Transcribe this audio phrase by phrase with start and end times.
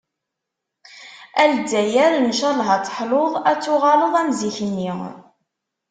[1.41, 4.91] "A Lzzayer ncalleh ad teḥluḍ, ad tuɣaleḍ am zik-nni.